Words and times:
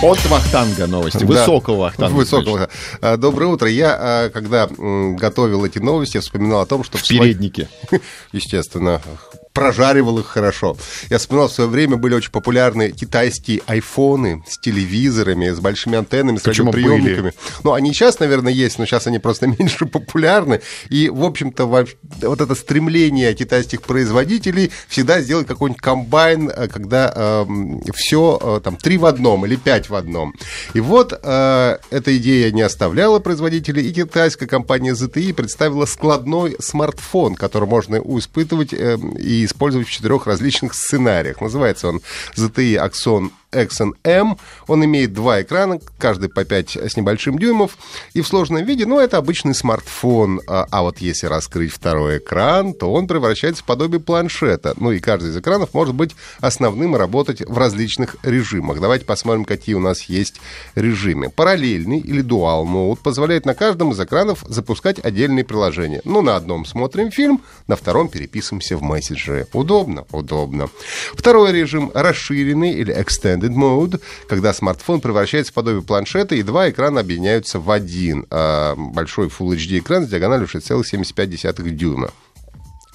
От 0.00 0.24
Вахтанга 0.26 0.86
новости, 0.86 1.24
высокого 1.24 1.80
Вахтанга. 1.80 2.14
Высокого. 2.14 2.68
А, 3.00 3.16
Доброе 3.16 3.46
утро. 3.46 3.68
Я, 3.68 3.96
а, 3.98 4.30
когда 4.30 4.68
готовил 4.68 5.64
эти 5.64 5.80
новости, 5.80 6.18
вспоминал 6.18 6.60
о 6.60 6.66
том, 6.66 6.84
что... 6.84 6.98
В 6.98 7.02
переднике. 7.02 7.68
Естественно, 8.32 9.02
прожаривал 9.58 10.18
их 10.20 10.26
хорошо. 10.26 10.76
Я 11.10 11.18
вспоминал, 11.18 11.48
в 11.48 11.52
свое 11.52 11.68
время 11.68 11.96
были 11.96 12.14
очень 12.14 12.30
популярны 12.30 12.92
китайские 12.92 13.60
айфоны 13.66 14.44
с 14.46 14.56
телевизорами, 14.58 15.50
с 15.50 15.58
большими 15.58 15.98
антеннами, 15.98 16.38
с 16.38 16.42
Почему 16.42 16.70
радиоприемниками. 16.70 17.32
Ну, 17.64 17.72
они 17.72 17.92
сейчас, 17.92 18.20
наверное, 18.20 18.52
есть, 18.52 18.78
но 18.78 18.86
сейчас 18.86 19.08
они 19.08 19.18
просто 19.18 19.46
меньше 19.58 19.86
популярны. 19.86 20.60
И, 20.90 21.08
в 21.08 21.24
общем-то, 21.24 21.66
во- 21.66 21.86
вот 22.22 22.40
это 22.40 22.54
стремление 22.54 23.34
китайских 23.34 23.82
производителей 23.82 24.70
всегда 24.86 25.20
сделать 25.20 25.48
какой-нибудь 25.48 25.82
комбайн, 25.82 26.50
э, 26.54 26.68
когда 26.68 27.44
все 27.94 28.60
там 28.62 28.76
три 28.76 28.96
в 28.96 29.06
одном 29.06 29.44
или 29.44 29.56
пять 29.56 29.88
в 29.88 29.94
одном. 29.94 30.34
И 30.74 30.80
вот 30.80 31.18
э, 31.20 31.78
эта 31.90 32.16
идея 32.16 32.52
не 32.52 32.62
оставляла 32.62 33.18
производителей, 33.18 33.88
и 33.88 33.92
китайская 33.92 34.46
компания 34.46 34.92
ZTE 34.92 35.34
представила 35.34 35.86
складной 35.86 36.56
смартфон, 36.60 37.34
который 37.34 37.68
можно 37.68 37.96
испытывать 37.96 38.72
э, 38.72 38.98
и 39.18 39.47
использовать 39.48 39.88
в 39.88 39.90
четырех 39.90 40.26
различных 40.26 40.74
сценариях. 40.74 41.40
Называется 41.40 41.88
он 41.88 42.00
ZTE 42.36 42.76
Axon 42.76 43.30
Exxon 43.52 43.92
M. 44.04 44.36
Он 44.66 44.84
имеет 44.84 45.12
два 45.12 45.42
экрана, 45.42 45.80
каждый 45.98 46.28
по 46.28 46.44
5 46.44 46.76
с 46.76 46.96
небольшим 46.96 47.38
дюймов. 47.38 47.78
И 48.12 48.20
в 48.20 48.26
сложном 48.28 48.64
виде, 48.64 48.86
ну, 48.86 49.00
это 49.00 49.16
обычный 49.16 49.54
смартфон. 49.54 50.40
А, 50.46 50.66
а 50.70 50.82
вот 50.82 50.98
если 50.98 51.26
раскрыть 51.26 51.72
второй 51.72 52.18
экран, 52.18 52.74
то 52.74 52.92
он 52.92 53.06
превращается 53.06 53.62
в 53.62 53.66
подобие 53.66 54.00
планшета. 54.00 54.74
Ну, 54.76 54.92
и 54.92 55.00
каждый 55.00 55.30
из 55.30 55.36
экранов 55.36 55.74
может 55.74 55.94
быть 55.94 56.14
основным 56.40 56.94
и 56.94 56.98
работать 56.98 57.40
в 57.40 57.56
различных 57.56 58.16
режимах. 58.22 58.80
Давайте 58.80 59.04
посмотрим, 59.04 59.44
какие 59.44 59.74
у 59.74 59.80
нас 59.80 60.02
есть 60.02 60.40
режимы. 60.74 61.30
Параллельный 61.30 61.98
или 61.98 62.20
дуал 62.20 62.64
мод 62.64 63.00
позволяет 63.00 63.46
на 63.46 63.54
каждом 63.54 63.92
из 63.92 64.00
экранов 64.00 64.44
запускать 64.46 64.98
отдельные 65.04 65.44
приложения. 65.44 66.02
Ну, 66.04 66.22
на 66.22 66.36
одном 66.36 66.64
смотрим 66.64 67.10
фильм, 67.10 67.42
на 67.66 67.76
втором 67.76 68.08
переписываемся 68.08 68.76
в 68.76 68.82
мессенджеры. 68.82 69.46
Удобно? 69.52 70.04
Удобно. 70.12 70.68
Второй 71.14 71.52
режим 71.52 71.90
расширенный 71.94 72.72
или 72.72 72.92
extended 73.38 73.54
mode, 73.54 74.00
когда 74.28 74.52
смартфон 74.52 75.00
превращается 75.00 75.52
в 75.52 75.54
подобие 75.54 75.82
планшета, 75.82 76.34
и 76.34 76.42
два 76.42 76.70
экрана 76.70 77.00
объединяются 77.00 77.58
в 77.58 77.70
один. 77.70 78.26
А, 78.30 78.74
Большой 78.76 79.28
Full 79.28 79.56
HD 79.56 79.78
экран 79.78 80.06
с 80.06 80.08
диагональю 80.08 80.46
6,75 80.46 81.70
дюйма. 81.70 82.10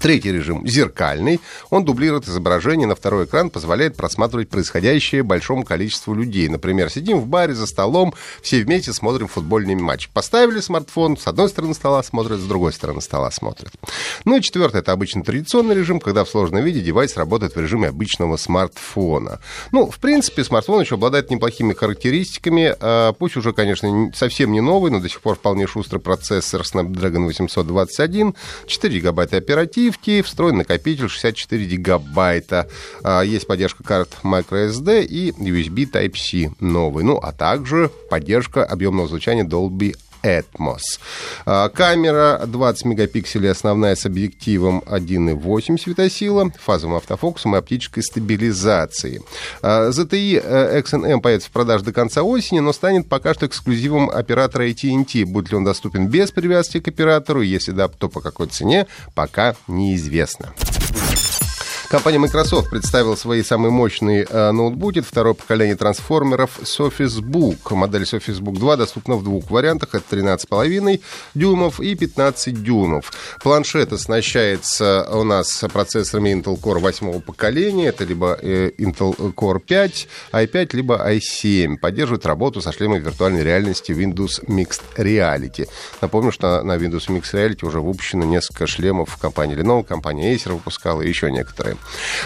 Третий 0.00 0.32
режим 0.32 0.66
зеркальный. 0.66 1.40
Он 1.70 1.84
дублирует 1.84 2.28
изображение 2.28 2.86
на 2.86 2.94
второй 2.94 3.24
экран, 3.24 3.50
позволяет 3.50 3.96
просматривать 3.96 4.48
происходящее 4.48 5.22
большому 5.22 5.64
количеству 5.64 6.14
людей. 6.14 6.48
Например, 6.48 6.90
сидим 6.90 7.18
в 7.20 7.26
баре 7.26 7.54
за 7.54 7.66
столом, 7.66 8.14
все 8.42 8.62
вместе 8.62 8.92
смотрим 8.92 9.26
футбольный 9.28 9.74
матч. 9.74 10.08
Поставили 10.10 10.60
смартфон, 10.60 11.16
с 11.16 11.26
одной 11.26 11.48
стороны 11.48 11.74
стола 11.74 12.02
смотрят, 12.02 12.38
с 12.38 12.44
другой 12.44 12.72
стороны 12.72 13.00
стола 13.00 13.30
смотрят. 13.30 13.72
Ну 14.24 14.36
и 14.36 14.42
четвертый, 14.42 14.80
это 14.80 14.92
обычно 14.92 15.22
традиционный 15.24 15.74
режим, 15.74 16.00
когда 16.00 16.24
в 16.24 16.28
сложном 16.28 16.62
виде 16.62 16.80
девайс 16.80 17.16
работает 17.16 17.56
в 17.56 17.60
режиме 17.60 17.88
обычного 17.88 18.36
смартфона. 18.36 19.40
Ну, 19.72 19.90
в 19.90 19.98
принципе, 19.98 20.44
смартфон 20.44 20.80
еще 20.82 20.94
обладает 20.94 21.30
неплохими 21.30 21.72
характеристиками. 21.72 22.74
А, 22.80 23.12
Пусть 23.12 23.36
уже, 23.36 23.52
конечно, 23.52 23.86
не- 23.86 24.12
совсем 24.12 24.52
не 24.52 24.60
новый, 24.60 24.90
но 24.90 25.00
до 25.00 25.08
сих 25.08 25.20
пор 25.20 25.36
вполне 25.36 25.66
шустрый 25.66 26.00
процессор 26.00 26.60
Snapdragon 26.62 27.24
821, 27.26 28.34
4 28.66 28.94
гигабайта 28.98 29.38
оперативки, 29.88 30.22
встроенный 30.22 30.58
накопитель 30.58 31.08
64 31.08 31.64
гигабайта. 31.64 32.68
А, 33.02 33.22
Есть 33.22 33.46
поддержка 33.46 33.82
карт 33.82 34.10
microSD 34.22 35.04
и 35.04 35.30
USB 35.30 35.90
Type-C 35.90 36.52
новый. 36.60 37.04
Ну, 37.04 37.16
а 37.16 37.32
также 37.32 37.90
поддержка 38.10 38.64
объемного 38.64 39.08
звучания 39.08 39.44
Dolby 39.44 39.96
Atmos. 40.22 41.00
А, 41.46 41.68
Камера 41.68 42.42
20 42.46 42.84
мегапикселей 42.84 43.50
основная 43.50 43.94
с 43.96 44.06
объективом 44.06 44.82
1,8 44.86 45.78
светосила, 45.78 46.50
фазовым 46.58 46.96
автофокусом 46.96 47.54
и 47.54 47.58
оптической 47.58 48.02
стабилизацией. 48.02 49.20
А, 49.62 49.90
ZTE 49.90 50.40
э, 50.42 50.80
XNM 50.80 51.20
появится 51.20 51.48
в 51.48 51.52
продаже 51.52 51.84
до 51.84 51.92
конца 51.92 52.22
осени, 52.22 52.60
но 52.60 52.72
станет 52.72 53.08
пока 53.08 53.34
что 53.34 53.46
эксклюзивом 53.46 54.10
оператора 54.10 54.68
AT&T. 54.68 55.24
Будет 55.24 55.50
ли 55.50 55.56
он 55.56 55.64
доступен 55.64 56.08
без 56.08 56.30
привязки 56.30 56.80
к 56.80 56.88
оператору? 56.88 57.42
Если 57.42 57.72
да, 57.72 57.88
то 57.88 58.08
по 58.08 58.20
какой 58.20 58.48
цене, 58.48 58.86
пока 59.14 59.54
неизвестно. 59.66 60.54
Компания 61.88 62.18
Microsoft 62.18 62.68
представила 62.68 63.16
свои 63.16 63.42
самые 63.42 63.70
мощные 63.70 64.26
э, 64.28 64.50
ноутбуки. 64.50 65.00
Второе 65.00 65.32
поколение 65.32 65.74
трансформеров 65.74 66.58
Surface 66.60 67.22
Book. 67.22 67.74
Модель 67.74 68.02
Surface 68.02 68.40
Book 68.40 68.58
2 68.58 68.76
доступна 68.76 69.16
в 69.16 69.24
двух 69.24 69.50
вариантах. 69.50 69.94
Это 69.94 70.16
13,5 70.16 71.00
дюймов 71.34 71.80
и 71.80 71.94
15 71.94 72.62
дюймов. 72.62 73.10
Планшет 73.42 73.94
оснащается 73.94 75.08
у 75.10 75.24
нас 75.24 75.64
процессорами 75.72 76.34
Intel 76.34 76.60
Core 76.60 76.78
8 76.78 77.22
поколения. 77.22 77.86
Это 77.86 78.04
либо 78.04 78.38
э, 78.38 78.70
Intel 78.76 79.16
Core 79.32 79.58
5, 79.58 80.08
i5, 80.32 80.68
либо 80.76 81.10
i7. 81.10 81.78
Поддерживает 81.78 82.26
работу 82.26 82.60
со 82.60 82.70
шлемом 82.70 83.00
виртуальной 83.00 83.42
реальности 83.42 83.92
Windows 83.92 84.44
Mixed 84.46 84.82
Reality. 84.98 85.66
Напомню, 86.02 86.32
что 86.32 86.62
на 86.62 86.76
Windows 86.76 87.08
Mixed 87.08 87.32
Reality 87.32 87.66
уже 87.66 87.80
выпущено 87.80 88.26
несколько 88.26 88.66
шлемов 88.66 89.16
компании 89.16 89.56
Lenovo, 89.56 89.84
компания 89.84 90.34
Acer 90.34 90.52
выпускала 90.52 91.00
и 91.00 91.08
еще 91.08 91.32
некоторые. 91.32 91.77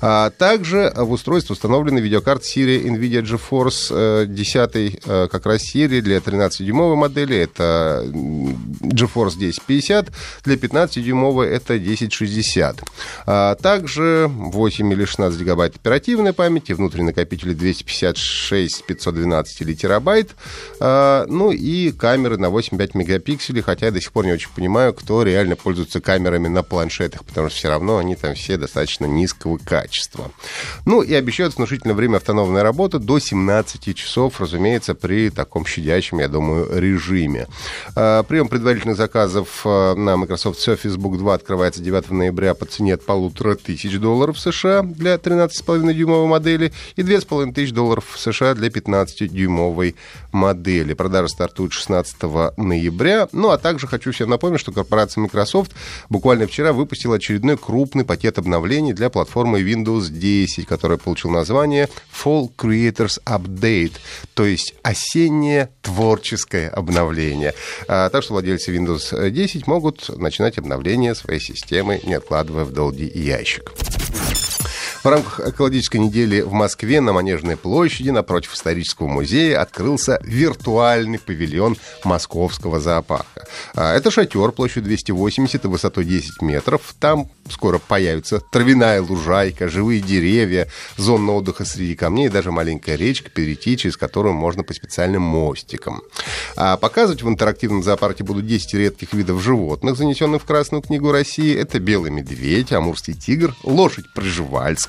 А, 0.00 0.30
также 0.30 0.92
в 0.94 1.12
устройстве 1.12 1.54
установлены 1.54 1.98
видеокарты 1.98 2.44
серии 2.44 2.84
NVIDIA 2.90 3.22
GeForce 3.22 3.88
э, 3.90 4.26
10 4.26 5.00
э, 5.04 5.28
как 5.30 5.46
раз 5.46 5.62
серии 5.62 6.00
для 6.00 6.18
13-дюймовой 6.18 6.96
модели. 6.96 7.36
Это 7.36 8.02
GeForce 8.04 9.36
1050, 9.36 10.08
для 10.44 10.54
15-дюймовой 10.54 11.46
это 11.46 11.74
1060. 11.74 12.82
А, 13.26 13.54
также 13.56 14.26
8 14.28 14.92
или 14.92 15.04
16 15.04 15.40
гигабайт 15.40 15.76
оперативной 15.76 16.32
памяти, 16.32 16.72
внутренний 16.72 17.06
накопитель 17.06 17.54
256, 17.54 18.84
512 18.84 19.60
или 19.62 19.74
терабайт. 19.74 20.34
А, 20.80 21.26
ну 21.28 21.50
и 21.50 21.92
камеры 21.92 22.38
на 22.38 22.46
8,5 22.46 22.90
мегапикселей, 22.94 23.62
хотя 23.62 23.86
я 23.86 23.92
до 23.92 24.00
сих 24.00 24.12
пор 24.12 24.26
не 24.26 24.32
очень 24.32 24.50
понимаю, 24.54 24.92
кто 24.94 25.22
реально 25.22 25.56
пользуется 25.56 26.00
камерами 26.00 26.48
на 26.48 26.62
планшетах, 26.62 27.24
потому 27.24 27.48
что 27.48 27.58
все 27.58 27.68
равно 27.68 27.98
они 27.98 28.16
там 28.16 28.34
все 28.34 28.56
достаточно 28.56 29.06
низкого 29.36 29.58
качества. 29.58 30.30
Ну 30.84 31.02
и 31.02 31.14
обещают 31.14 31.56
внушительное 31.56 31.94
время 31.94 32.16
автономной 32.16 32.62
работы 32.62 32.98
до 32.98 33.18
17 33.18 33.94
часов, 33.94 34.40
разумеется, 34.40 34.94
при 34.94 35.30
таком 35.30 35.66
щадящем, 35.66 36.18
я 36.18 36.28
думаю, 36.28 36.68
режиме. 36.72 37.46
А, 37.94 38.22
Прием 38.22 38.48
предварительных 38.48 38.96
заказов 38.96 39.62
а, 39.64 39.94
на 39.94 40.16
Microsoft 40.16 40.66
Surface 40.66 40.96
Book 40.96 41.18
2 41.18 41.34
открывается 41.34 41.82
9 41.82 42.10
ноября 42.10 42.54
по 42.54 42.66
цене 42.66 42.94
от 42.94 43.04
полутора 43.04 43.54
тысяч 43.54 43.98
долларов 43.98 44.38
США 44.38 44.82
для 44.82 45.14
13,5-дюймовой 45.16 46.26
модели 46.26 46.72
и 46.96 47.02
2,5 47.02 47.52
тысяч 47.52 47.72
долларов 47.72 48.04
США 48.16 48.54
для 48.54 48.68
15-дюймовой 48.68 49.94
модели. 50.32 50.94
Продажи 50.94 51.28
стартуют 51.28 51.72
16 51.72 52.16
ноября. 52.56 53.28
Ну, 53.32 53.50
а 53.50 53.58
также 53.58 53.86
хочу 53.86 54.12
всем 54.12 54.30
напомнить, 54.30 54.60
что 54.60 54.72
корпорация 54.72 55.22
Microsoft 55.22 55.72
буквально 56.08 56.46
вчера 56.46 56.72
выпустила 56.72 57.16
очередной 57.16 57.56
крупный 57.56 58.04
пакет 58.04 58.38
обновлений 58.38 58.92
для 58.92 59.10
платформы 59.10 59.25
Windows 59.34 60.08
10, 60.10 60.66
который 60.66 60.98
получил 60.98 61.30
название 61.30 61.88
Fall 62.12 62.50
Creators 62.56 63.20
Update, 63.24 63.94
то 64.34 64.44
есть 64.44 64.74
осеннее 64.82 65.70
творческое 65.82 66.68
обновление. 66.68 67.54
А, 67.88 68.08
так 68.10 68.22
что 68.22 68.34
владельцы 68.34 68.74
Windows 68.74 69.30
10 69.30 69.66
могут 69.66 70.08
начинать 70.16 70.58
обновление 70.58 71.14
своей 71.14 71.40
системы, 71.40 72.00
не 72.04 72.14
откладывая 72.14 72.64
в 72.64 72.72
долгий 72.72 73.10
ящик. 73.14 73.72
В 75.06 75.08
рамках 75.08 75.38
экологической 75.38 75.98
недели 75.98 76.40
в 76.40 76.50
Москве 76.50 77.00
на 77.00 77.12
Манежной 77.12 77.56
площади 77.56 78.10
напротив 78.10 78.54
исторического 78.54 79.06
музея 79.06 79.62
открылся 79.62 80.18
виртуальный 80.24 81.20
павильон 81.20 81.76
Московского 82.02 82.80
зоопарка. 82.80 83.46
А, 83.76 83.94
это 83.94 84.10
шатер 84.10 84.50
площадью 84.50 84.82
280 84.82 85.64
и 85.64 85.68
высотой 85.68 86.06
10 86.06 86.42
метров. 86.42 86.92
Там 86.98 87.30
скоро 87.48 87.78
появится 87.78 88.40
травяная 88.40 89.00
лужайка, 89.00 89.68
живые 89.68 90.00
деревья, 90.00 90.66
зона 90.96 91.34
отдыха 91.34 91.64
среди 91.64 91.94
камней 91.94 92.26
и 92.26 92.30
даже 92.30 92.50
маленькая 92.50 92.96
речка, 92.96 93.30
перейти 93.30 93.76
через 93.76 93.96
которую 93.96 94.34
можно 94.34 94.64
по 94.64 94.74
специальным 94.74 95.22
мостикам. 95.22 96.02
А 96.56 96.76
показывать 96.76 97.22
в 97.22 97.28
интерактивном 97.28 97.84
зоопарке 97.84 98.24
будут 98.24 98.46
10 98.46 98.74
редких 98.74 99.12
видов 99.12 99.40
животных, 99.40 99.96
занесенных 99.96 100.42
в 100.42 100.46
Красную 100.46 100.82
книгу 100.82 101.12
России. 101.12 101.56
Это 101.56 101.78
белый 101.78 102.10
медведь, 102.10 102.72
амурский 102.72 103.14
тигр, 103.14 103.54
лошадь 103.62 104.12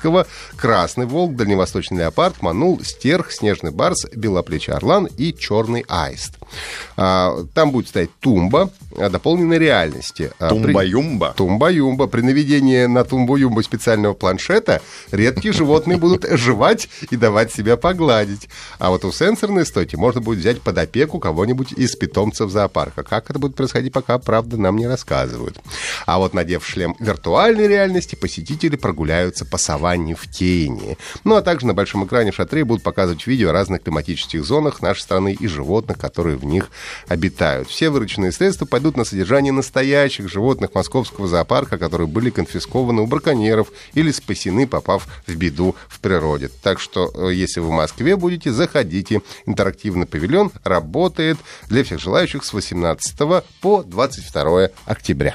Пржевальского, 0.08 0.26
красный 0.56 1.06
волк, 1.06 1.36
дальневосточный 1.36 1.98
леопард, 1.98 2.42
манул, 2.42 2.80
стерх, 2.82 3.30
снежный 3.30 3.70
барс, 3.70 4.06
белоплечий 4.14 4.72
орлан 4.72 5.06
и 5.16 5.34
черный 5.34 5.84
аист. 5.88 6.34
А, 6.96 7.44
там 7.54 7.70
будет 7.70 7.88
стоять 7.88 8.10
тумба 8.20 8.70
дополненной 8.96 9.58
реальности. 9.58 10.32
А, 10.38 10.48
Тумба-юмба? 10.48 11.34
Тумба-юмба. 11.36 12.06
При 12.06 12.22
наведении 12.22 12.86
на 12.86 13.04
тумбу-юмбу 13.04 13.62
специального 13.62 14.14
планшета 14.14 14.80
редкие 15.10 15.52
животные 15.52 15.98
будут 15.98 16.26
жевать 16.30 16.88
и 17.10 17.16
давать 17.16 17.52
себя 17.52 17.76
погладить. 17.76 18.48
А 18.78 18.90
вот 18.90 19.04
у 19.04 19.12
сенсорной 19.12 19.66
стойки 19.66 19.96
можно 19.96 20.20
будет 20.20 20.38
взять 20.38 20.60
под 20.60 20.78
опеку 20.78 21.18
кого-нибудь 21.18 21.72
из 21.72 21.94
питомцев 21.96 22.50
зоопарка. 22.50 23.02
Как 23.02 23.30
это 23.30 23.38
будет 23.38 23.54
происходить, 23.54 23.92
пока, 23.92 24.18
правда, 24.18 24.56
нам 24.56 24.76
не 24.76 24.86
рассказывают. 24.86 25.58
А 26.08 26.16
вот 26.16 26.32
надев 26.32 26.66
шлем 26.66 26.96
виртуальной 26.98 27.68
реальности, 27.68 28.14
посетители 28.14 28.76
прогуляются 28.76 29.44
по 29.44 29.58
саванне 29.58 30.14
в 30.14 30.26
тени. 30.26 30.96
Ну, 31.22 31.34
а 31.34 31.42
также 31.42 31.66
на 31.66 31.74
большом 31.74 32.06
экране 32.06 32.32
шатре 32.32 32.64
будут 32.64 32.82
показывать 32.82 33.26
видео 33.26 33.50
о 33.50 33.52
разных 33.52 33.82
климатических 33.82 34.42
зонах 34.42 34.80
нашей 34.80 35.02
страны 35.02 35.36
и 35.38 35.46
животных, 35.46 35.98
которые 35.98 36.38
в 36.38 36.46
них 36.46 36.70
обитают. 37.08 37.68
Все 37.68 37.90
вырученные 37.90 38.32
средства 38.32 38.64
пойдут 38.64 38.96
на 38.96 39.04
содержание 39.04 39.52
настоящих 39.52 40.30
животных 40.30 40.74
московского 40.74 41.28
зоопарка, 41.28 41.76
которые 41.76 42.06
были 42.06 42.30
конфискованы 42.30 43.02
у 43.02 43.06
браконьеров 43.06 43.68
или 43.92 44.10
спасены, 44.10 44.66
попав 44.66 45.06
в 45.26 45.34
беду 45.34 45.76
в 45.88 46.00
природе. 46.00 46.48
Так 46.62 46.80
что, 46.80 47.12
э, 47.14 47.34
если 47.34 47.60
вы 47.60 47.66
в 47.66 47.72
Москве 47.72 48.16
будете, 48.16 48.50
заходите. 48.50 49.20
Интерактивный 49.44 50.06
павильон 50.06 50.52
работает 50.64 51.36
для 51.68 51.84
всех 51.84 52.00
желающих 52.00 52.44
с 52.44 52.54
18 52.54 53.44
по 53.60 53.82
22 53.82 54.70
октября. 54.86 55.34